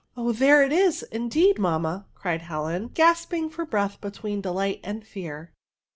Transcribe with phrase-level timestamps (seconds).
[0.17, 5.53] Oh, there it is, indeed, mamma/' cried Helen, gasping for breath between delight and fear.